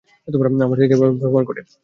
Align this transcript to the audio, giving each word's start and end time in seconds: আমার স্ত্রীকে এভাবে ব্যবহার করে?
আমার 0.59 0.77
স্ত্রীকে 0.77 0.95
এভাবে 0.97 1.13
ব্যবহার 1.21 1.45
করে? 1.49 1.61